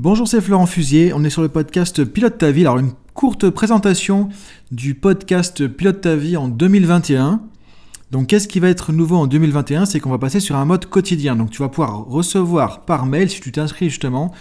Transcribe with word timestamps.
Bonjour, 0.00 0.28
c'est 0.28 0.40
Florent 0.40 0.66
Fusier. 0.66 1.12
On 1.12 1.24
est 1.24 1.30
sur 1.30 1.42
le 1.42 1.48
podcast 1.48 2.04
Pilote 2.04 2.38
ta 2.38 2.52
vie. 2.52 2.60
Alors, 2.60 2.78
une 2.78 2.92
courte 3.14 3.50
présentation 3.50 4.28
du 4.70 4.94
podcast 4.94 5.66
Pilote 5.66 6.02
ta 6.02 6.14
vie 6.14 6.36
en 6.36 6.46
2021. 6.46 7.40
Donc, 8.12 8.28
qu'est-ce 8.28 8.46
qui 8.46 8.60
va 8.60 8.68
être 8.68 8.92
nouveau 8.92 9.16
en 9.16 9.26
2021 9.26 9.86
C'est 9.86 9.98
qu'on 9.98 10.10
va 10.10 10.18
passer 10.18 10.38
sur 10.38 10.54
un 10.54 10.64
mode 10.66 10.86
quotidien. 10.86 11.34
Donc, 11.34 11.50
tu 11.50 11.62
vas 11.62 11.68
pouvoir 11.68 12.04
recevoir 12.04 12.82
par 12.84 13.06
mail, 13.06 13.28
si 13.28 13.40
tu 13.40 13.50
t'inscris 13.50 13.90
justement, 13.90 14.32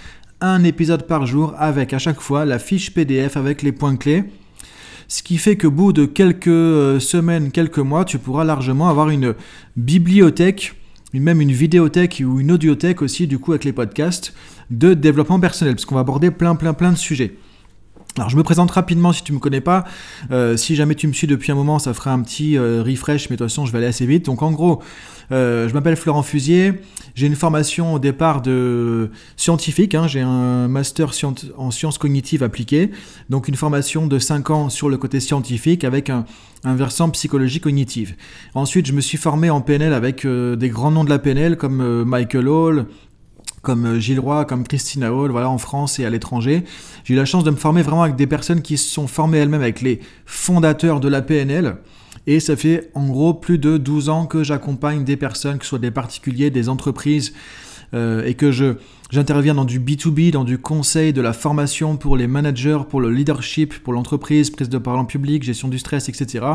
un 0.42 0.64
épisode 0.64 1.08
par 1.08 1.26
jour 1.26 1.56
avec 1.58 1.92
à 1.92 1.98
chaque 1.98 2.22
fois 2.22 2.46
la 2.46 2.60
fiche 2.60 2.94
PDF 2.94 3.36
avec 3.36 3.64
les 3.64 3.72
points 3.72 3.96
clés. 3.96 4.26
Ce 5.08 5.24
qui 5.24 5.40
fait 5.40 5.58
qu'au 5.58 5.72
bout 5.72 5.92
de 5.92 6.06
quelques 6.06 6.50
euh, 6.50 7.00
semaines, 7.00 7.50
quelques 7.50 7.80
mois, 7.80 8.06
tu 8.06 8.20
pourras 8.20 8.44
largement 8.44 8.90
avoir 8.90 9.10
une 9.10 9.34
bibliothèque 9.76 10.76
même 11.20 11.42
une 11.42 11.52
vidéothèque 11.52 12.22
ou 12.26 12.40
une 12.40 12.52
audiothèque 12.52 13.02
aussi, 13.02 13.28
du 13.28 13.40
coup, 13.40 13.52
avec 13.52 13.64
les 13.64 13.74
podcasts 13.74 14.34
de 14.70 14.94
développement 14.94 15.40
personnel, 15.40 15.76
parce 15.76 15.86
qu'on 15.86 15.96
va 15.96 16.02
aborder 16.02 16.32
plein, 16.32 16.56
plein, 16.56 16.74
plein 16.74 16.92
de 16.92 16.98
sujets. 16.98 17.36
Alors 18.18 18.30
je 18.30 18.38
me 18.38 18.44
présente 18.44 18.72
rapidement 18.72 19.14
si 19.14 19.24
tu 19.24 19.32
me 19.32 19.38
connais 19.38 19.62
pas. 19.62 19.86
Euh, 20.32 20.58
si 20.58 20.76
jamais 20.76 20.96
tu 20.96 21.08
me 21.08 21.14
suis 21.14 21.28
depuis 21.28 21.52
un 21.52 21.56
moment, 21.56 21.78
ça 21.78 21.94
fera 21.94 22.12
un 22.12 22.22
petit 22.22 22.58
euh, 22.58 22.82
refresh, 22.84 23.30
mais 23.30 23.36
de 23.36 23.44
toute 23.44 23.50
façon 23.52 23.66
je 23.66 23.72
vais 23.72 23.78
aller 23.78 23.88
assez 23.88 24.08
vite. 24.08 24.26
Donc 24.26 24.42
en 24.42 24.52
gros, 24.52 24.82
euh, 25.32 25.70
je 25.70 25.74
m'appelle 25.74 25.96
Florent 25.96 26.24
Fusier. 26.24 26.74
J'ai 27.14 27.28
une 27.28 27.36
formation 27.36 27.94
au 27.94 28.00
départ 28.00 28.42
de 28.42 29.12
scientifique. 29.36 29.94
Hein. 29.94 30.08
J'ai 30.08 30.22
un 30.22 30.68
master 30.68 31.12
en 31.58 31.70
sciences 31.70 32.00
cognitives 32.00 32.42
appliquées. 32.42 32.90
Donc 33.30 33.48
une 33.48 33.56
formation 33.56 34.08
de 34.08 34.18
5 34.18 34.50
ans 34.50 34.70
sur 34.70 34.90
le 34.90 34.98
côté 34.98 35.20
scientifique 35.20 35.84
avec 35.84 36.10
un 36.10 36.26
versant 36.64 37.10
psychologie 37.12 37.60
cognitive. 37.60 38.16
Ensuite, 38.56 38.88
je 38.88 38.94
me 38.94 39.02
suis 39.02 39.18
formé 39.18 39.50
en 39.52 39.62
PNL 39.62 39.94
avec 39.94 40.26
des 40.26 40.70
grands 40.70 40.92
noms 40.92 41.04
de 41.04 41.10
la 41.10 41.20
PNL 41.20 41.58
comme 41.58 42.04
Michael 42.04 42.48
Hall, 42.48 42.86
comme 43.68 43.86
euh, 43.86 44.00
Gilles 44.00 44.22
Roy, 44.22 44.46
comme 44.46 44.66
Christina 44.66 45.14
Hall, 45.14 45.30
voilà, 45.30 45.50
en 45.50 45.58
France 45.58 46.00
et 46.00 46.06
à 46.06 46.10
l'étranger. 46.10 46.64
J'ai 47.04 47.16
eu 47.16 47.18
la 47.18 47.26
chance 47.26 47.44
de 47.44 47.52
me 47.52 47.58
former 47.58 47.82
vraiment 47.82 48.04
avec 48.04 48.16
des 48.16 48.26
personnes 48.26 48.62
qui 48.62 48.78
se 48.78 48.90
sont 48.90 49.08
formées 49.08 49.40
elles-mêmes 49.40 49.62
avec 49.62 49.82
les 49.82 50.00
fondateurs 50.26 51.02
de 51.02 51.10
la 51.10 51.22
PNL. 51.22 51.76
Et 52.28 52.40
ça 52.40 52.56
fait 52.56 52.90
en 52.94 53.08
gros 53.08 53.34
plus 53.34 53.58
de 53.58 53.76
12 53.76 54.08
ans 54.08 54.26
que 54.26 54.42
j'accompagne 54.42 55.04
des 55.04 55.18
personnes, 55.18 55.58
que 55.58 55.66
ce 55.66 55.70
soit 55.72 55.80
des 55.80 55.92
particuliers, 55.92 56.50
des 56.50 56.70
entreprises, 56.70 57.34
euh, 57.94 58.24
et 58.24 58.36
que 58.36 58.54
je, 58.54 58.76
j'interviens 59.12 59.54
dans 59.54 59.66
du 59.66 59.82
B2B, 59.82 60.32
dans 60.32 60.46
du 60.46 60.58
conseil, 60.58 61.12
de 61.12 61.22
la 61.22 61.34
formation 61.34 61.98
pour 61.98 62.16
les 62.16 62.28
managers, 62.28 62.80
pour 62.90 63.02
le 63.02 63.12
leadership, 63.12 63.80
pour 63.84 63.92
l'entreprise, 63.92 64.50
prise 64.50 64.70
de 64.70 64.78
parole 64.78 65.02
en 65.02 65.06
public, 65.06 65.44
gestion 65.44 65.68
du 65.68 65.78
stress, 65.78 66.08
etc. 66.08 66.46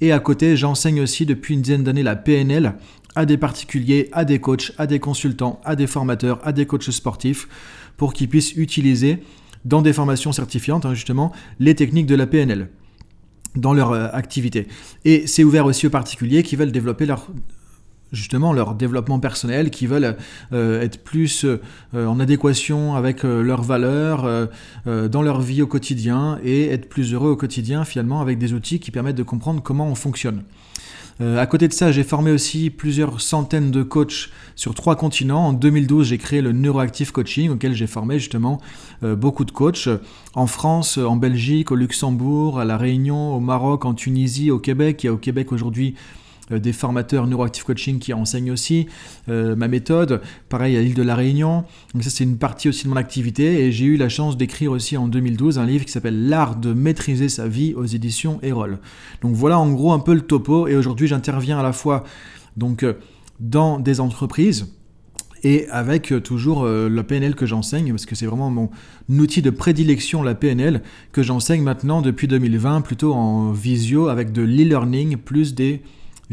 Et 0.00 0.12
à 0.12 0.18
côté, 0.18 0.56
j'enseigne 0.56 1.02
aussi 1.02 1.26
depuis 1.26 1.52
une 1.52 1.60
dizaine 1.60 1.84
d'années 1.84 2.02
la 2.02 2.16
PNL 2.16 2.74
à 3.14 3.26
des 3.26 3.36
particuliers, 3.36 4.08
à 4.12 4.24
des 4.24 4.40
coachs, 4.40 4.72
à 4.78 4.86
des 4.86 4.98
consultants, 4.98 5.60
à 5.64 5.76
des 5.76 5.86
formateurs, 5.86 6.40
à 6.46 6.52
des 6.52 6.66
coachs 6.66 6.90
sportifs, 6.90 7.48
pour 7.96 8.12
qu'ils 8.12 8.28
puissent 8.28 8.54
utiliser 8.56 9.22
dans 9.64 9.82
des 9.82 9.92
formations 9.92 10.32
certifiantes, 10.32 10.84
hein, 10.84 10.94
justement, 10.94 11.32
les 11.58 11.74
techniques 11.74 12.06
de 12.06 12.14
la 12.14 12.26
PNL 12.26 12.68
dans 13.56 13.72
leur 13.72 13.92
euh, 13.92 14.08
activité. 14.12 14.66
Et 15.04 15.26
c'est 15.26 15.44
ouvert 15.44 15.66
aussi 15.66 15.86
aux 15.86 15.90
particuliers 15.90 16.42
qui 16.42 16.56
veulent 16.56 16.72
développer 16.72 17.06
leur 17.06 17.28
justement 18.12 18.52
leur 18.52 18.76
développement 18.76 19.18
personnel, 19.18 19.70
qui 19.70 19.88
veulent 19.88 20.16
euh, 20.52 20.80
être 20.80 21.02
plus 21.02 21.44
euh, 21.44 21.58
en 21.94 22.20
adéquation 22.20 22.94
avec 22.94 23.24
leurs 23.24 23.62
valeurs 23.62 24.48
dans 24.86 25.22
leur 25.22 25.40
vie 25.40 25.62
au 25.62 25.66
quotidien 25.66 26.38
et 26.44 26.68
être 26.68 26.88
plus 26.88 27.12
heureux 27.12 27.30
au 27.30 27.36
quotidien 27.36 27.84
finalement 27.84 28.20
avec 28.20 28.38
des 28.38 28.52
outils 28.52 28.78
qui 28.78 28.92
permettent 28.92 29.16
de 29.16 29.24
comprendre 29.24 29.60
comment 29.62 29.88
on 29.88 29.96
fonctionne. 29.96 30.44
Euh, 31.20 31.38
à 31.38 31.46
côté 31.46 31.68
de 31.68 31.72
ça, 31.72 31.92
j'ai 31.92 32.02
formé 32.02 32.32
aussi 32.32 32.70
plusieurs 32.70 33.20
centaines 33.20 33.70
de 33.70 33.82
coachs 33.82 34.30
sur 34.56 34.74
trois 34.74 34.96
continents. 34.96 35.48
En 35.48 35.52
2012, 35.52 36.08
j'ai 36.08 36.18
créé 36.18 36.40
le 36.40 36.52
Neuroactive 36.52 37.12
Coaching, 37.12 37.50
auquel 37.50 37.74
j'ai 37.74 37.86
formé 37.86 38.18
justement 38.18 38.60
euh, 39.02 39.14
beaucoup 39.14 39.44
de 39.44 39.52
coachs 39.52 39.88
en 40.34 40.46
France, 40.46 40.98
en 40.98 41.16
Belgique, 41.16 41.70
au 41.70 41.76
Luxembourg, 41.76 42.58
à 42.58 42.64
La 42.64 42.76
Réunion, 42.76 43.34
au 43.34 43.40
Maroc, 43.40 43.84
en 43.84 43.94
Tunisie, 43.94 44.50
au 44.50 44.58
Québec. 44.58 45.04
Il 45.04 45.06
y 45.06 45.08
a 45.08 45.12
au 45.12 45.18
Québec 45.18 45.52
aujourd'hui 45.52 45.94
des 46.50 46.72
formateurs 46.72 47.26
Neuroactive 47.26 47.64
Coaching 47.64 47.98
qui 47.98 48.12
enseignent 48.12 48.52
aussi 48.52 48.86
euh, 49.28 49.56
ma 49.56 49.68
méthode. 49.68 50.20
Pareil 50.48 50.76
à 50.76 50.82
l'île 50.82 50.94
de 50.94 51.02
la 51.02 51.14
Réunion. 51.14 51.64
Donc 51.94 52.02
ça 52.04 52.10
c'est 52.10 52.24
une 52.24 52.36
partie 52.36 52.68
aussi 52.68 52.84
de 52.84 52.90
mon 52.90 52.96
activité 52.96 53.64
et 53.64 53.72
j'ai 53.72 53.86
eu 53.86 53.96
la 53.96 54.08
chance 54.08 54.36
d'écrire 54.36 54.72
aussi 54.72 54.96
en 54.96 55.08
2012 55.08 55.58
un 55.58 55.66
livre 55.66 55.84
qui 55.84 55.92
s'appelle 55.92 56.28
L'art 56.28 56.56
de 56.56 56.72
maîtriser 56.72 57.28
sa 57.28 57.48
vie 57.48 57.74
aux 57.74 57.86
éditions 57.86 58.38
Erol. 58.42 58.78
Donc 59.22 59.34
voilà 59.34 59.58
en 59.58 59.70
gros 59.72 59.92
un 59.92 59.98
peu 59.98 60.14
le 60.14 60.20
topo 60.20 60.68
et 60.68 60.76
aujourd'hui 60.76 61.06
j'interviens 61.06 61.58
à 61.58 61.62
la 61.62 61.72
fois 61.72 62.04
donc 62.56 62.82
euh, 62.82 62.94
dans 63.40 63.78
des 63.78 64.00
entreprises 64.00 64.74
et 65.42 65.68
avec 65.68 66.14
toujours 66.22 66.64
la 66.64 67.02
PNL 67.04 67.34
que 67.34 67.44
j'enseigne, 67.44 67.90
parce 67.90 68.06
que 68.06 68.14
c'est 68.14 68.24
vraiment 68.24 68.48
mon 68.48 68.70
outil 69.10 69.42
de 69.42 69.50
prédilection, 69.50 70.22
la 70.22 70.34
PNL, 70.34 70.80
que 71.12 71.22
j'enseigne 71.22 71.62
maintenant 71.62 72.00
depuis 72.00 72.28
2020, 72.28 72.80
plutôt 72.80 73.12
en 73.12 73.52
visio, 73.52 74.08
avec 74.08 74.32
de 74.32 74.40
l'e-learning, 74.40 75.18
plus 75.18 75.54
des 75.54 75.82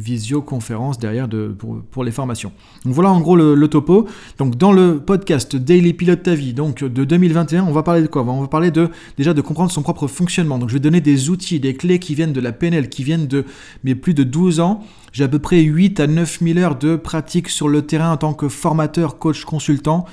visioconférence 0.01 0.97
derrière 0.97 1.27
de, 1.27 1.55
pour, 1.91 2.03
les 2.03 2.11
formations. 2.11 2.51
Donc 2.83 2.93
voilà 2.93 3.11
en 3.11 3.21
gros 3.21 3.35
le, 3.35 3.67
topo. 3.67 4.07
Donc 4.37 4.57
dans 4.57 4.71
le 4.71 4.99
podcast 4.99 5.55
Daily 5.55 5.93
Pilote 5.93 6.23
ta 6.23 6.35
vie, 6.35 6.53
donc 6.53 6.83
de 6.83 7.03
2021, 7.05 7.63
on 7.63 7.71
va 7.71 7.83
parler 7.83 8.01
de 8.01 8.07
quoi? 8.07 8.23
On 8.23 8.41
va 8.41 8.47
parler 8.47 8.71
de 8.71 8.89
déjà 9.17 9.33
de 9.33 9.41
comprendre 9.41 9.71
son 9.71 9.83
propre 9.83 10.07
fonctionnement. 10.07 10.57
Donc 10.57 10.69
je 10.69 10.73
vais 10.73 10.79
donner 10.79 11.01
des 11.01 11.29
outils, 11.29 11.59
des 11.59 11.75
clés 11.75 11.99
qui 11.99 12.15
viennent 12.15 12.33
de 12.33 12.41
la 12.41 12.51
PNL, 12.51 12.89
qui 12.89 13.03
viennent 13.03 13.27
de 13.27 13.45
mes 13.83 13.95
plus 13.95 14.13
de 14.13 14.23
12 14.23 14.59
ans. 14.59 14.83
J'ai 15.11 15.23
à 15.23 15.27
peu 15.27 15.39
près 15.39 15.61
8 15.61 15.99
à 15.99 16.07
9 16.07 16.39
000 16.41 16.59
heures 16.59 16.77
de 16.77 16.95
pratique 16.95 17.49
sur 17.49 17.67
le 17.67 17.81
terrain 17.81 18.11
en 18.11 18.17
tant 18.17 18.33
que 18.33 18.47
formateur, 18.47 19.19
coach, 19.19 19.45
consultant. 19.45 20.05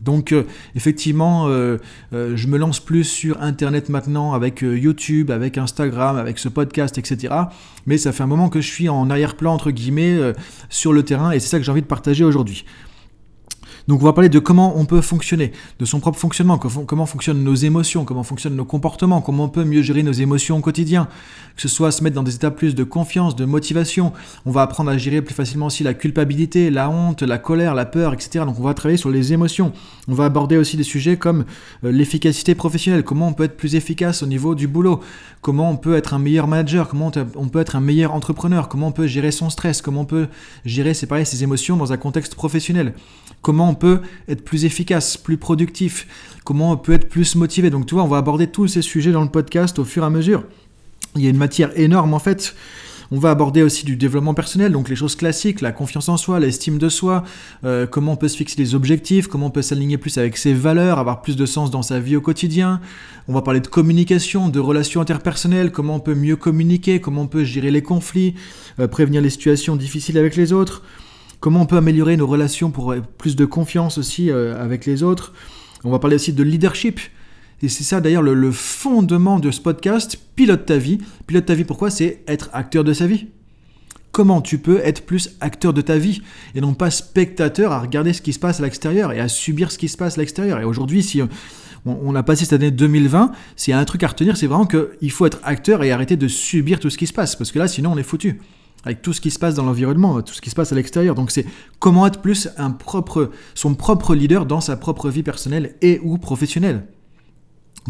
Donc 0.00 0.32
euh, 0.32 0.44
effectivement, 0.74 1.48
euh, 1.48 1.78
euh, 2.12 2.36
je 2.36 2.46
me 2.46 2.56
lance 2.56 2.80
plus 2.80 3.04
sur 3.04 3.40
Internet 3.42 3.88
maintenant 3.88 4.32
avec 4.32 4.62
YouTube, 4.62 5.30
avec 5.30 5.58
Instagram, 5.58 6.16
avec 6.16 6.38
ce 6.38 6.48
podcast, 6.48 6.96
etc. 6.98 7.34
Mais 7.86 7.98
ça 7.98 8.12
fait 8.12 8.22
un 8.22 8.26
moment 8.26 8.48
que 8.48 8.60
je 8.60 8.68
suis 8.68 8.88
en 8.88 9.10
arrière-plan, 9.10 9.52
entre 9.52 9.70
guillemets, 9.70 10.18
sur 10.68 10.92
le 10.92 11.02
terrain, 11.02 11.32
et 11.32 11.40
c'est 11.40 11.48
ça 11.48 11.58
que 11.58 11.64
j'ai 11.64 11.72
envie 11.72 11.82
de 11.82 11.86
partager 11.86 12.24
aujourd'hui. 12.24 12.64
Donc 13.88 14.02
on 14.02 14.04
va 14.04 14.12
parler 14.12 14.28
de 14.28 14.38
comment 14.38 14.78
on 14.78 14.84
peut 14.84 15.00
fonctionner, 15.00 15.52
de 15.78 15.84
son 15.84 16.00
propre 16.00 16.18
fonctionnement, 16.18 16.58
comment 16.58 17.06
fonctionnent 17.06 17.42
nos 17.42 17.54
émotions, 17.54 18.04
comment 18.04 18.22
fonctionnent 18.22 18.56
nos 18.56 18.64
comportements, 18.64 19.20
comment 19.20 19.44
on 19.44 19.48
peut 19.48 19.64
mieux 19.64 19.82
gérer 19.82 20.02
nos 20.02 20.12
émotions 20.12 20.58
au 20.58 20.60
quotidien, 20.60 21.08
que 21.56 21.62
ce 21.62 21.68
soit 21.68 21.90
se 21.90 22.02
mettre 22.02 22.16
dans 22.16 22.22
des 22.22 22.34
états 22.34 22.50
plus 22.50 22.74
de 22.74 22.84
confiance, 22.84 23.36
de 23.36 23.44
motivation. 23.44 24.12
On 24.46 24.50
va 24.50 24.62
apprendre 24.62 24.90
à 24.90 24.98
gérer 24.98 25.22
plus 25.22 25.34
facilement 25.34 25.66
aussi 25.66 25.82
la 25.82 25.94
culpabilité, 25.94 26.70
la 26.70 26.90
honte, 26.90 27.22
la 27.22 27.38
colère, 27.38 27.74
la 27.74 27.86
peur, 27.86 28.12
etc. 28.14 28.44
Donc 28.44 28.58
on 28.58 28.62
va 28.62 28.74
travailler 28.74 28.98
sur 28.98 29.10
les 29.10 29.32
émotions. 29.32 29.72
On 30.08 30.14
va 30.14 30.24
aborder 30.26 30.56
aussi 30.56 30.76
des 30.76 30.82
sujets 30.82 31.16
comme 31.16 31.44
euh, 31.84 31.92
l'efficacité 31.92 32.54
professionnelle, 32.54 33.04
comment 33.04 33.28
on 33.28 33.32
peut 33.32 33.44
être 33.44 33.56
plus 33.56 33.74
efficace 33.74 34.22
au 34.22 34.26
niveau 34.26 34.54
du 34.54 34.68
boulot, 34.68 35.00
comment 35.40 35.70
on 35.70 35.76
peut 35.76 35.96
être 35.96 36.14
un 36.14 36.18
meilleur 36.18 36.46
manager, 36.46 36.88
comment 36.88 37.10
on 37.36 37.48
peut 37.48 37.60
être 37.60 37.76
un 37.76 37.80
meilleur 37.80 38.12
entrepreneur, 38.12 38.68
comment 38.68 38.88
on 38.88 38.92
peut 38.92 39.06
gérer 39.06 39.30
son 39.30 39.50
stress, 39.50 39.82
comment 39.82 40.02
on 40.02 40.06
peut 40.06 40.28
gérer, 40.64 40.94
c'est 40.94 41.06
pareil, 41.06 41.26
ses 41.26 41.42
émotions 41.42 41.76
dans 41.76 41.92
un 41.92 41.96
contexte 41.96 42.34
professionnel, 42.34 42.94
comment 43.42 43.68
on 43.68 43.74
peut 43.74 44.00
être 44.28 44.44
plus 44.44 44.64
efficace, 44.64 45.16
plus 45.16 45.36
productif, 45.36 46.06
comment 46.44 46.72
on 46.72 46.76
peut 46.76 46.92
être 46.92 47.08
plus 47.08 47.36
motivé. 47.36 47.70
Donc 47.70 47.86
tu 47.86 47.94
vois, 47.94 48.04
on 48.04 48.08
va 48.08 48.18
aborder 48.18 48.46
tous 48.46 48.68
ces 48.68 48.82
sujets 48.82 49.12
dans 49.12 49.22
le 49.22 49.30
podcast 49.30 49.78
au 49.78 49.84
fur 49.84 50.02
et 50.02 50.06
à 50.06 50.10
mesure. 50.10 50.44
Il 51.16 51.22
y 51.22 51.26
a 51.26 51.30
une 51.30 51.36
matière 51.36 51.76
énorme 51.78 52.14
en 52.14 52.18
fait. 52.18 52.54
On 53.12 53.18
va 53.18 53.30
aborder 53.30 53.64
aussi 53.64 53.84
du 53.84 53.96
développement 53.96 54.34
personnel, 54.34 54.70
donc 54.70 54.88
les 54.88 54.94
choses 54.94 55.16
classiques, 55.16 55.62
la 55.62 55.72
confiance 55.72 56.08
en 56.08 56.16
soi, 56.16 56.38
l'estime 56.38 56.78
de 56.78 56.88
soi, 56.88 57.24
euh, 57.64 57.84
comment 57.84 58.12
on 58.12 58.16
peut 58.16 58.28
se 58.28 58.36
fixer 58.36 58.54
des 58.54 58.76
objectifs, 58.76 59.26
comment 59.26 59.46
on 59.46 59.50
peut 59.50 59.62
s'aligner 59.62 59.98
plus 59.98 60.16
avec 60.16 60.36
ses 60.36 60.54
valeurs, 60.54 61.00
avoir 61.00 61.20
plus 61.20 61.34
de 61.34 61.44
sens 61.44 61.72
dans 61.72 61.82
sa 61.82 61.98
vie 61.98 62.14
au 62.14 62.20
quotidien. 62.20 62.80
On 63.26 63.32
va 63.32 63.42
parler 63.42 63.58
de 63.58 63.66
communication, 63.66 64.48
de 64.48 64.60
relations 64.60 65.00
interpersonnelles, 65.00 65.72
comment 65.72 65.96
on 65.96 66.00
peut 66.00 66.14
mieux 66.14 66.36
communiquer, 66.36 67.00
comment 67.00 67.22
on 67.22 67.26
peut 67.26 67.42
gérer 67.42 67.72
les 67.72 67.82
conflits, 67.82 68.34
euh, 68.78 68.86
prévenir 68.86 69.20
les 69.20 69.30
situations 69.30 69.74
difficiles 69.74 70.16
avec 70.16 70.36
les 70.36 70.52
autres 70.52 70.84
comment 71.40 71.62
on 71.62 71.66
peut 71.66 71.76
améliorer 71.76 72.16
nos 72.16 72.26
relations 72.26 72.70
pour 72.70 72.94
plus 73.18 73.34
de 73.34 73.44
confiance 73.44 73.98
aussi 73.98 74.30
euh, 74.30 74.62
avec 74.62 74.86
les 74.86 75.02
autres. 75.02 75.32
On 75.82 75.90
va 75.90 75.98
parler 75.98 76.16
aussi 76.16 76.32
de 76.32 76.42
leadership. 76.42 77.00
Et 77.62 77.68
c'est 77.68 77.84
ça 77.84 78.00
d'ailleurs 78.00 78.22
le, 78.22 78.52
fondement 78.52 79.38
de 79.38 79.50
ce 79.50 79.60
podcast, 79.60 80.18
pilote 80.36 80.66
ta 80.66 80.76
vie. 80.76 80.98
Pilote 81.26 81.46
ta 81.46 81.54
vie, 81.54 81.64
pourquoi? 81.64 81.90
C'est 81.90 82.22
être 82.26 82.50
acteur 82.52 82.84
de 82.84 82.92
sa 82.92 83.06
vie. 83.06 83.28
Comment 84.12 84.40
tu 84.40 84.58
peux 84.58 84.80
être 84.82 85.06
plus 85.06 85.36
acteur 85.40 85.72
de 85.72 85.80
ta 85.82 85.96
vie 85.96 86.22
et 86.54 86.60
non 86.60 86.74
pas 86.74 86.90
spectateur 86.90 87.70
à 87.70 87.80
regarder 87.80 88.12
ce 88.12 88.22
qui 88.22 88.32
se 88.32 88.38
passe 88.38 88.58
à 88.58 88.64
l'extérieur 88.64 89.12
et 89.12 89.20
à 89.20 89.28
subir 89.28 89.70
ce 89.70 89.78
qui 89.78 89.88
se 89.88 89.96
passe 89.96 90.18
à 90.18 90.20
l'extérieur. 90.20 90.58
Et 90.58 90.64
aujourd'hui, 90.64 91.02
si 91.02 91.22
on, 91.86 92.14
a 92.14 92.22
passé 92.24 92.44
cette 92.44 92.54
année 92.54 92.72
2020, 92.72 93.30
s'il 93.54 93.70
y 93.70 93.74
a 93.74 93.78
un 93.78 93.84
truc 93.84 94.02
à 94.02 94.08
retenir, 94.08 94.36
c'est 94.36 94.48
vraiment 94.48 94.66
qu'il 94.66 95.10
faut 95.12 95.26
être 95.26 95.38
acteur 95.44 95.84
et 95.84 95.92
arrêter 95.92 96.16
de 96.16 96.26
subir 96.26 96.80
tout 96.80 96.90
ce 96.90 96.98
qui 96.98 97.06
se 97.06 97.12
passe. 97.12 97.36
Parce 97.36 97.52
que 97.52 97.60
là, 97.60 97.68
sinon, 97.68 97.92
on 97.92 97.98
est 97.98 98.02
foutu 98.02 98.40
avec 98.84 99.02
tout 99.02 99.12
ce 99.12 99.20
qui 99.20 99.30
se 99.30 99.38
passe 99.38 99.54
dans 99.54 99.64
l'environnement, 99.64 100.22
tout 100.22 100.34
ce 100.34 100.40
qui 100.40 100.50
se 100.50 100.54
passe 100.54 100.72
à 100.72 100.74
l'extérieur. 100.74 101.14
Donc 101.14 101.30
c'est 101.30 101.46
comment 101.78 102.06
être 102.06 102.20
plus 102.20 102.48
un 102.56 102.70
propre, 102.70 103.30
son 103.54 103.74
propre 103.74 104.14
leader 104.14 104.46
dans 104.46 104.60
sa 104.60 104.76
propre 104.76 105.10
vie 105.10 105.22
personnelle 105.22 105.74
et 105.82 106.00
ou 106.02 106.18
professionnelle. 106.18 106.86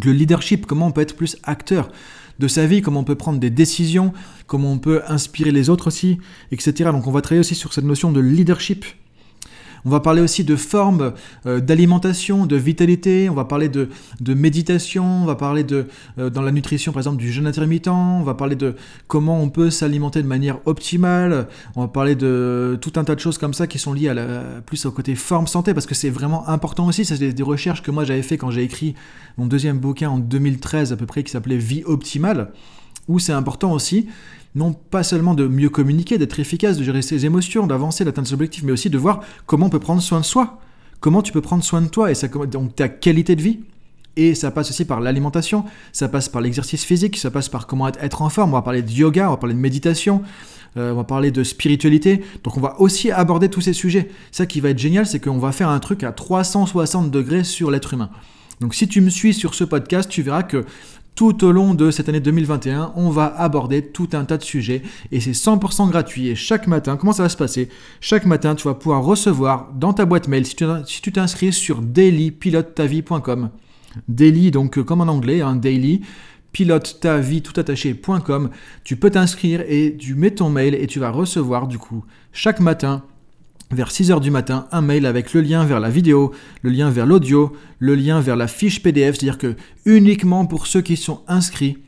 le 0.05 0.13
leadership, 0.13 0.67
comment 0.67 0.87
on 0.87 0.93
peut 0.93 1.01
être 1.01 1.17
plus 1.17 1.37
acteur 1.43 1.91
de 2.39 2.49
sa 2.49 2.67
vie, 2.67 2.81
comment 2.81 3.01
on 3.01 3.05
peut 3.05 3.17
prendre 3.17 3.39
des 3.39 3.51
décisions, 3.51 4.13
comment 4.47 4.73
on 4.73 4.79
peut 4.79 5.03
inspirer 5.07 5.53
les 5.53 5.69
autres 5.69 5.89
aussi, 5.89 6.19
etc. 6.51 6.91
Donc 6.91 7.07
on 7.07 7.13
va 7.13 7.21
travailler 7.21 7.41
aussi 7.41 7.55
sur 7.55 7.73
cette 7.73 7.85
notion 7.85 8.11
de 8.11 8.21
leadership. 8.21 8.85
On 9.85 9.91
va 9.91 10.01
parler 10.01 10.21
aussi 10.21 10.45
de 10.45 10.57
formes 10.57 11.13
euh, 11.47 11.61
d'alimentation, 11.61 12.47
de 12.47 12.57
vitalité, 12.57 13.31
on 13.31 13.35
va 13.35 13.45
parler 13.45 13.69
de, 13.69 13.89
méditation, 14.35 15.23
on 15.23 15.25
va 15.25 15.35
parler 15.35 15.65
de, 15.65 15.87
euh, 16.19 16.31
dans 16.31 16.43
la 16.43 16.53
nutrition 16.53 16.93
par 16.93 17.01
exemple 17.01 17.17
du 17.17 17.33
jeûne 17.33 17.47
intermittent, 17.47 17.89
on 17.89 18.23
va 18.23 18.35
parler 18.35 18.57
de 18.57 18.75
comment 19.07 19.41
on 19.41 19.49
peut 19.49 19.71
s'alimenter 19.71 20.23
de 20.23 20.29
manière 20.29 20.59
optimale, 20.67 21.49
on 21.77 21.83
va 21.83 21.89
parler 21.89 22.15
de 22.15 22.79
tout 22.81 22.93
un 22.97 23.05
tas 23.05 23.15
de 23.15 23.21
choses 23.21 23.39
comme 23.39 23.55
ça 23.55 23.67
qui 23.67 23.79
sont 23.79 23.93
liées 23.93 24.09
à 24.09 24.15
plus 24.65 24.87
au 24.87 24.91
côté 24.91 25.15
forme 25.15 25.47
santé 25.47 25.75
parce 25.75 25.87
que 25.87 25.95
c'est 25.95 26.11
vraiment 26.11 26.49
important 26.49 26.87
aussi, 26.87 27.05
c'est 27.05 27.19
des, 27.19 27.33
des 27.33 27.43
recherches 27.43 27.83
que 27.83 27.91
moi 27.91 28.05
j'avais 28.05 28.23
fait 28.23 28.37
quand 28.37 28.51
j'ai 28.51 28.63
écrit 28.63 28.95
mon 29.39 29.47
deuxième 29.47 29.79
bouquin 29.79 30.11
en 30.11 30.19
2013 30.19 30.93
à 30.93 30.97
peu 30.97 31.07
près 31.07 31.23
qui 31.23 31.31
s'appelait 31.31 31.57
Vie 31.57 31.83
optimale, 31.85 32.53
où 33.09 33.19
c'est 33.19 33.33
important 33.33 33.73
aussi 33.73 34.07
non 34.55 34.73
pas 34.73 35.03
seulement 35.03 35.35
de 35.35 35.47
mieux 35.47 35.69
communiquer, 35.69 36.19
d'être 36.19 36.41
efficace, 36.41 36.77
de 36.77 36.85
gérer 36.85 37.03
ses 37.03 37.25
émotions, 37.25 37.67
d'avancer, 37.67 38.05
d'atteindre 38.05 38.29
ses 38.29 38.35
objectifs, 38.35 38.65
mais 38.65 38.73
aussi 38.73 38.91
de 38.91 38.99
voir 38.99 39.21
comment 39.47 39.67
on 39.67 39.71
peut 39.71 39.79
prendre 39.79 40.03
soin 40.03 40.21
de 40.21 40.25
soi. 40.25 40.59
Comment 40.99 41.23
tu 41.23 41.33
peux 41.33 41.41
prendre 41.41 41.65
soin 41.65 41.81
de 41.81 41.89
toi 41.89 42.11
et 42.11 42.15
ça, 42.15 42.29
donc 42.29 42.77
ta 42.77 42.89
qualité 42.89 43.37
de 43.37 43.43
vie. 43.43 43.61
Et 44.17 44.35
ça 44.35 44.51
passe 44.51 44.71
aussi 44.71 44.85
par 44.85 45.01
l'alimentation, 45.01 45.65
ça 45.93 46.09
passe 46.09 46.29
par 46.29 46.43
l'exercice 46.43 46.85
physique, 46.85 47.17
ça 47.17 47.31
passe 47.31 47.49
par 47.49 47.67
comment 47.67 47.89
être 47.89 48.23
en 48.23 48.29
forme. 48.29 48.51
On 48.51 48.55
va 48.55 48.63
parler 48.63 48.83
de 48.83 48.91
yoga, 48.91 49.29
on 49.29 49.31
va 49.31 49.37
parler 49.37 49.55
de 49.55 49.61
méditation, 49.61 50.23
euh, 50.77 50.93
on 50.93 50.97
va 50.97 51.05
parler 51.05 51.31
de 51.31 51.45
spiritualité. 51.45 52.23
Donc 52.43 52.57
on 52.57 52.61
va 52.61 52.79
aussi 52.81 53.11
aborder 53.13 53.49
tous 53.49 53.61
ces 53.61 53.73
sujets. 53.73 54.11
Ça 54.33 54.47
qui 54.47 54.61
va 54.61 54.71
être 54.71 54.79
génial, 54.79 55.07
c'est 55.07 55.21
qu'on 55.21 55.39
va 55.39 55.53
faire 55.53 55.69
un 55.69 55.79
truc 55.79 56.03
à 56.03 56.11
360 56.13 57.11
degrés 57.11 57.45
sur 57.45 57.71
l'être 57.71 57.95
humain. 57.95 58.11
Donc 58.61 58.75
si 58.75 58.89
tu 58.89 59.01
me 59.01 59.11
suis 59.11 59.33
sur 59.33 59.55
ce 59.55 59.65
podcast, 59.65 60.11
tu 60.11 60.23
verras 60.23 60.43
que 60.43 60.67
tout 61.15 61.45
au 61.45 61.53
long 61.53 61.75
de 61.75 61.91
cette 61.91 62.09
année 62.09 62.21
2021, 62.21 62.93
on 62.97 63.11
va 63.11 63.27
aborder 63.27 63.83
tout 63.83 64.09
un 64.13 64.25
tas 64.25 64.39
de 64.39 64.43
sujets 64.43 64.83
et 65.13 65.21
c'est 65.21 65.33
100% 65.33 65.91
gratuit. 65.91 66.29
Et 66.29 66.35
chaque 66.35 66.67
matin, 66.67 66.97
comment 66.97 67.13
ça 67.13 67.25
va 67.25 67.29
se 67.29 67.37
passer? 67.37 67.69
Chaque 68.01 68.25
matin, 68.25 68.55
tu 68.55 68.69
vas 68.69 68.75
pouvoir 68.75 69.05
recevoir 69.05 69.71
dans 69.75 69.93
ta 69.93 70.07
boîte 70.07 70.29
mail, 70.29 70.47
si 70.47 70.57
tu 71.03 71.13
t'inscris 71.13 71.53
sur 71.53 71.83
dailypilotetavie.com, 71.83 73.51
daily 74.09 74.51
donc 74.51 74.79
euh, 74.79 74.83
comme 74.83 75.01
en 75.01 75.09
anglais, 75.09 75.43
un 75.43 75.49
hein, 75.49 75.57
daily, 75.57 76.03
pilote 76.53 76.99
ta 77.01 77.19
vie 77.19 77.43
tout 77.43 77.59
attaché.com, 77.59 78.51
tu 78.85 78.97
peux 78.97 79.11
t'inscrire 79.11 79.63
et 79.69 79.97
tu 79.99 80.15
mets 80.15 80.31
ton 80.33 80.51
mail 80.51 80.75
et 80.75 80.87
tu 80.87 81.01
vas 81.01 81.11
recevoir 81.11 81.67
du 81.67 81.79
coup 81.79 82.05
chaque 82.33 82.61
matin 82.61 83.03
vers 83.73 83.91
6h 83.91 84.21
du 84.21 84.31
matin 84.31 84.67
un 84.73 84.81
mail 84.81 85.07
avec 85.07 85.33
le 85.33 85.41
lien 85.41 85.65
vers 85.65 85.81
la 85.81 85.91
vidéo, 85.91 86.33
le 86.63 86.71
lien 86.71 86.91
vers 86.91 87.07
l'audio, 87.07 87.53
le 87.79 87.95
lien 87.95 88.21
vers 88.21 88.37
la 88.37 88.49
fiche 88.49 88.83
PDF, 88.83 89.17
c'est-à-dire 89.17 89.39
que 89.39 89.55
uniquement 89.85 90.47
pour 90.47 90.67
ceux 90.67 90.81
qui 90.81 90.97
sont 90.97 91.21
inscrits, 91.29 91.79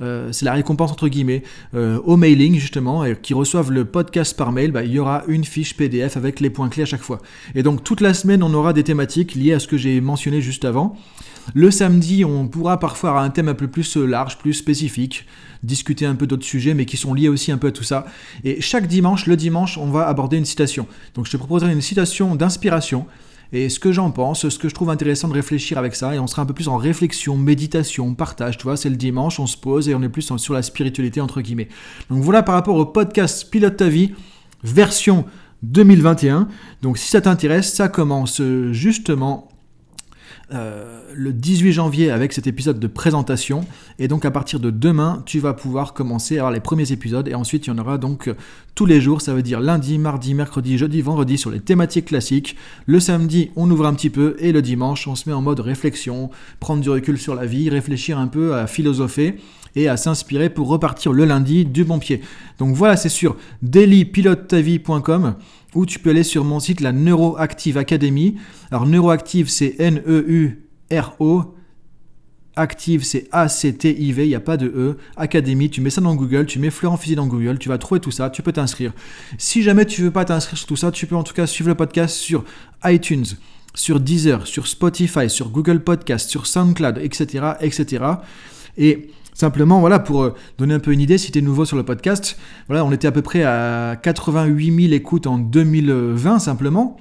euh, 0.00 0.32
c'est 0.32 0.44
la 0.44 0.52
récompense 0.52 0.90
entre 0.90 1.08
guillemets, 1.08 1.42
euh, 1.74 1.98
au 2.04 2.16
mailing 2.16 2.58
justement, 2.58 3.04
et 3.04 3.16
qui 3.16 3.34
reçoivent 3.34 3.70
le 3.70 3.84
podcast 3.84 4.36
par 4.36 4.52
mail, 4.52 4.72
bah, 4.72 4.84
il 4.84 4.92
y 4.92 4.98
aura 4.98 5.22
une 5.28 5.44
fiche 5.44 5.76
PDF 5.76 6.16
avec 6.16 6.40
les 6.40 6.50
points 6.50 6.68
clés 6.68 6.82
à 6.82 6.86
chaque 6.86 7.02
fois. 7.02 7.20
Et 7.54 7.62
donc 7.62 7.84
toute 7.84 8.00
la 8.00 8.14
semaine, 8.14 8.42
on 8.42 8.52
aura 8.54 8.72
des 8.72 8.84
thématiques 8.84 9.34
liées 9.34 9.52
à 9.52 9.58
ce 9.58 9.68
que 9.68 9.76
j'ai 9.76 10.00
mentionné 10.00 10.40
juste 10.40 10.64
avant. 10.64 10.96
Le 11.52 11.70
samedi, 11.70 12.24
on 12.24 12.48
pourra 12.48 12.78
parfois 12.78 13.10
avoir 13.10 13.24
un 13.24 13.30
thème 13.30 13.48
un 13.48 13.54
peu 13.54 13.68
plus 13.68 13.96
large, 13.96 14.38
plus 14.38 14.54
spécifique, 14.54 15.26
discuter 15.62 16.06
un 16.06 16.14
peu 16.14 16.26
d'autres 16.26 16.44
sujets, 16.44 16.72
mais 16.72 16.86
qui 16.86 16.96
sont 16.96 17.12
liés 17.12 17.28
aussi 17.28 17.52
un 17.52 17.58
peu 17.58 17.66
à 17.66 17.72
tout 17.72 17.84
ça. 17.84 18.06
Et 18.44 18.62
chaque 18.62 18.86
dimanche, 18.86 19.26
le 19.26 19.36
dimanche, 19.36 19.76
on 19.76 19.90
va 19.90 20.08
aborder 20.08 20.38
une 20.38 20.46
citation. 20.46 20.86
Donc 21.14 21.26
je 21.26 21.32
te 21.32 21.36
proposerai 21.36 21.72
une 21.72 21.82
citation 21.82 22.34
d'inspiration 22.34 23.06
et 23.54 23.68
ce 23.68 23.78
que 23.78 23.92
j'en 23.92 24.10
pense, 24.10 24.48
ce 24.48 24.58
que 24.58 24.68
je 24.68 24.74
trouve 24.74 24.90
intéressant 24.90 25.28
de 25.28 25.34
réfléchir 25.34 25.78
avec 25.78 25.94
ça, 25.94 26.14
et 26.14 26.18
on 26.18 26.26
sera 26.26 26.42
un 26.42 26.46
peu 26.46 26.54
plus 26.54 26.68
en 26.68 26.76
réflexion, 26.76 27.36
méditation, 27.36 28.12
partage, 28.14 28.58
tu 28.58 28.64
vois, 28.64 28.76
c'est 28.76 28.90
le 28.90 28.96
dimanche, 28.96 29.38
on 29.38 29.46
se 29.46 29.56
pose 29.56 29.88
et 29.88 29.94
on 29.94 30.02
est 30.02 30.08
plus 30.08 30.36
sur 30.36 30.54
la 30.54 30.62
spiritualité 30.62 31.20
entre 31.20 31.40
guillemets. 31.40 31.68
Donc 32.10 32.22
voilà 32.22 32.42
par 32.42 32.56
rapport 32.56 32.76
au 32.76 32.84
podcast 32.84 33.48
Pilote 33.50 33.76
ta 33.76 33.88
vie, 33.88 34.12
version 34.64 35.24
2021. 35.62 36.48
Donc 36.82 36.98
si 36.98 37.08
ça 37.08 37.20
t'intéresse, 37.20 37.72
ça 37.72 37.88
commence 37.88 38.42
justement 38.72 39.48
euh, 40.52 41.00
le 41.14 41.32
18 41.32 41.72
janvier 41.72 42.10
avec 42.10 42.32
cet 42.32 42.46
épisode 42.46 42.78
de 42.78 42.86
présentation. 42.86 43.64
Et 43.98 44.08
donc 44.08 44.24
à 44.24 44.30
partir 44.30 44.60
de 44.60 44.70
demain, 44.70 45.22
tu 45.26 45.38
vas 45.40 45.54
pouvoir 45.54 45.94
commencer 45.94 46.36
à 46.36 46.40
avoir 46.40 46.52
les 46.52 46.60
premiers 46.60 46.92
épisodes. 46.92 47.28
Et 47.28 47.34
ensuite, 47.34 47.66
il 47.66 47.70
y 47.70 47.72
en 47.72 47.78
aura 47.78 47.98
donc 47.98 48.28
euh, 48.28 48.34
tous 48.74 48.86
les 48.86 49.00
jours. 49.00 49.20
Ça 49.20 49.34
veut 49.34 49.42
dire 49.42 49.60
lundi, 49.60 49.98
mardi, 49.98 50.34
mercredi, 50.34 50.78
jeudi, 50.78 51.00
vendredi 51.00 51.38
sur 51.38 51.50
les 51.50 51.60
thématiques 51.60 52.06
classiques. 52.06 52.56
Le 52.86 53.00
samedi, 53.00 53.50
on 53.56 53.70
ouvre 53.70 53.86
un 53.86 53.94
petit 53.94 54.10
peu. 54.10 54.36
Et 54.38 54.52
le 54.52 54.62
dimanche, 54.62 55.08
on 55.08 55.14
se 55.14 55.28
met 55.28 55.34
en 55.34 55.42
mode 55.42 55.60
réflexion, 55.60 56.30
prendre 56.60 56.82
du 56.82 56.90
recul 56.90 57.18
sur 57.18 57.34
la 57.34 57.46
vie, 57.46 57.70
réfléchir 57.70 58.18
un 58.18 58.26
peu 58.26 58.54
à 58.54 58.66
philosopher 58.66 59.36
et 59.76 59.88
à 59.88 59.96
s'inspirer 59.96 60.50
pour 60.50 60.68
repartir 60.68 61.12
le 61.12 61.24
lundi 61.24 61.64
du 61.64 61.84
bon 61.84 61.98
pied. 61.98 62.20
Donc 62.58 62.74
voilà, 62.74 62.96
c'est 62.96 63.08
sur 63.08 63.36
dailypilotetavie.com 63.62 65.34
ou 65.74 65.86
tu 65.86 65.98
peux 65.98 66.10
aller 66.10 66.22
sur 66.22 66.44
mon 66.44 66.60
site, 66.60 66.80
la 66.80 66.92
Neuroactive 66.92 67.76
Academy. 67.76 68.36
Alors 68.70 68.86
Neuroactive, 68.86 69.48
c'est 69.48 69.74
N-E-U-R-O. 69.78 71.54
Active, 72.56 73.02
c'est 73.02 73.26
A-C-T-I-V, 73.32 74.26
il 74.26 74.28
n'y 74.28 74.34
a 74.36 74.40
pas 74.40 74.56
de 74.56 74.66
E. 74.66 74.96
Academy, 75.16 75.70
tu 75.70 75.80
mets 75.80 75.90
ça 75.90 76.00
dans 76.00 76.14
Google, 76.14 76.46
tu 76.46 76.60
mets 76.60 76.70
Florent 76.70 76.96
Fusil 76.96 77.16
dans 77.16 77.26
Google, 77.26 77.58
tu 77.58 77.68
vas 77.68 77.78
trouver 77.78 78.00
tout 78.00 78.12
ça, 78.12 78.30
tu 78.30 78.42
peux 78.42 78.52
t'inscrire. 78.52 78.92
Si 79.38 79.64
jamais 79.64 79.84
tu 79.86 80.02
veux 80.02 80.12
pas 80.12 80.24
t'inscrire 80.24 80.56
sur 80.56 80.68
tout 80.68 80.76
ça, 80.76 80.92
tu 80.92 81.06
peux 81.06 81.16
en 81.16 81.24
tout 81.24 81.34
cas 81.34 81.48
suivre 81.48 81.68
le 81.68 81.74
podcast 81.74 82.14
sur 82.14 82.44
iTunes, 82.84 83.24
sur 83.74 83.98
Deezer, 83.98 84.46
sur 84.46 84.68
Spotify, 84.68 85.28
sur 85.28 85.48
Google 85.48 85.80
Podcast, 85.80 86.30
sur 86.30 86.46
SoundCloud, 86.46 86.98
etc. 86.98 87.54
etc. 87.60 88.04
Et 88.78 89.10
Simplement, 89.34 89.80
voilà, 89.80 89.98
pour 89.98 90.22
euh, 90.22 90.34
donner 90.58 90.74
un 90.74 90.78
peu 90.78 90.92
une 90.92 91.00
idée, 91.00 91.18
si 91.18 91.32
tu 91.32 91.40
es 91.40 91.42
nouveau 91.42 91.64
sur 91.64 91.76
le 91.76 91.82
podcast, 91.82 92.38
voilà, 92.68 92.84
on 92.84 92.92
était 92.92 93.08
à 93.08 93.12
peu 93.12 93.22
près 93.22 93.42
à 93.42 93.96
88 94.00 94.82
000 94.82 94.94
écoutes 94.94 95.26
en 95.26 95.38
2020 95.38 96.38
simplement. 96.38 96.96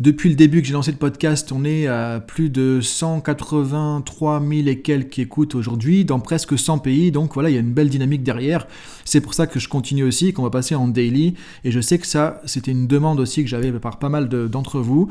Depuis 0.00 0.28
le 0.30 0.34
début 0.34 0.62
que 0.62 0.66
j'ai 0.66 0.72
lancé 0.72 0.90
le 0.90 0.96
podcast, 0.96 1.52
on 1.52 1.64
est 1.64 1.86
à 1.86 2.20
plus 2.20 2.48
de 2.50 2.80
183 2.80 4.40
000 4.40 4.66
et 4.66 4.80
quelques 4.80 5.18
écoutes 5.18 5.54
aujourd'hui 5.54 6.04
dans 6.04 6.18
presque 6.18 6.58
100 6.58 6.78
pays. 6.78 7.12
Donc 7.12 7.34
voilà, 7.34 7.50
il 7.50 7.54
y 7.54 7.58
a 7.58 7.60
une 7.60 7.74
belle 7.74 7.90
dynamique 7.90 8.22
derrière. 8.22 8.66
C'est 9.04 9.20
pour 9.20 9.34
ça 9.34 9.46
que 9.46 9.60
je 9.60 9.68
continue 9.68 10.02
aussi, 10.02 10.32
qu'on 10.32 10.42
va 10.42 10.50
passer 10.50 10.74
en 10.74 10.88
daily. 10.88 11.34
Et 11.64 11.70
je 11.70 11.80
sais 11.80 11.98
que 11.98 12.06
ça, 12.06 12.40
c'était 12.46 12.72
une 12.72 12.86
demande 12.86 13.20
aussi 13.20 13.44
que 13.44 13.50
j'avais 13.50 13.70
par 13.72 13.98
pas 13.98 14.08
mal 14.08 14.28
d'entre 14.28 14.80
vous 14.80 15.10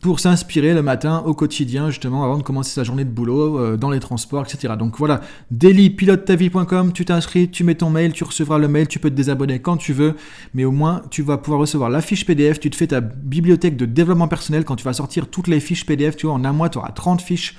pour 0.00 0.18
s'inspirer 0.18 0.72
le 0.72 0.82
matin 0.82 1.22
au 1.26 1.34
quotidien, 1.34 1.90
justement, 1.90 2.24
avant 2.24 2.38
de 2.38 2.42
commencer 2.42 2.72
sa 2.72 2.84
journée 2.84 3.04
de 3.04 3.10
boulot, 3.10 3.58
euh, 3.58 3.76
dans 3.76 3.90
les 3.90 4.00
transports, 4.00 4.44
etc. 4.46 4.74
Donc 4.78 4.96
voilà, 4.96 5.20
dailypilotetavie.com, 5.50 6.92
tu 6.92 7.04
t'inscris, 7.04 7.50
tu 7.50 7.64
mets 7.64 7.74
ton 7.74 7.90
mail, 7.90 8.12
tu 8.12 8.24
recevras 8.24 8.58
le 8.58 8.68
mail, 8.68 8.88
tu 8.88 8.98
peux 8.98 9.10
te 9.10 9.14
désabonner 9.14 9.60
quand 9.60 9.76
tu 9.76 9.92
veux, 9.92 10.16
mais 10.54 10.64
au 10.64 10.72
moins 10.72 11.02
tu 11.10 11.22
vas 11.22 11.36
pouvoir 11.36 11.60
recevoir 11.60 11.90
la 11.90 12.00
fiche 12.00 12.24
PDF, 12.24 12.58
tu 12.58 12.70
te 12.70 12.76
fais 12.76 12.86
ta 12.86 13.00
bibliothèque 13.00 13.76
de 13.76 13.84
développement 13.84 14.28
personnel 14.28 14.64
quand 14.64 14.76
tu 14.76 14.84
vas 14.84 14.94
sortir 14.94 15.28
toutes 15.28 15.48
les 15.48 15.60
fiches 15.60 15.84
PDF, 15.84 16.16
tu 16.16 16.26
vois, 16.26 16.34
en 16.34 16.44
un 16.44 16.52
mois, 16.52 16.70
tu 16.70 16.78
auras 16.78 16.92
30 16.92 17.20
fiches. 17.20 17.56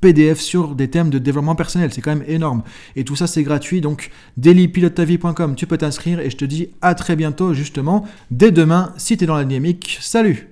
PDF 0.00 0.40
sur 0.40 0.74
des 0.74 0.90
thèmes 0.90 1.10
de 1.10 1.18
développement 1.20 1.54
personnel, 1.54 1.92
c'est 1.92 2.00
quand 2.00 2.10
même 2.10 2.24
énorme. 2.26 2.64
Et 2.96 3.04
tout 3.04 3.14
ça 3.14 3.28
c'est 3.28 3.44
gratuit, 3.44 3.80
donc 3.80 4.10
dailypilotetavie.com, 4.36 5.54
tu 5.54 5.66
peux 5.68 5.78
t'inscrire 5.78 6.18
et 6.18 6.28
je 6.28 6.36
te 6.36 6.44
dis 6.44 6.70
à 6.80 6.96
très 6.96 7.14
bientôt 7.14 7.54
justement, 7.54 8.04
dès 8.32 8.50
demain, 8.50 8.92
si 8.96 9.16
tu 9.16 9.24
es 9.24 9.26
dans 9.28 9.36
la 9.36 9.44
dynamique. 9.44 9.98
Salut 10.00 10.51